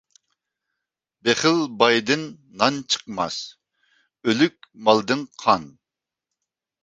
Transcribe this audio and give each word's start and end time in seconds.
بېخىل 1.27 1.59
بايدىن 1.81 2.23
نان 2.61 2.79
چىقماس، 2.95 3.37
ئۆلۈك 4.31 4.57
مالدىن 4.87 5.21
قان. 5.45 5.69